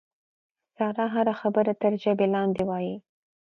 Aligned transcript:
ساره 0.75 1.05
هره 1.13 1.33
خبره 1.41 1.73
تر 1.81 1.93
ژبې 2.03 2.27
لاندې 2.35 2.61
وایي. 2.65 2.95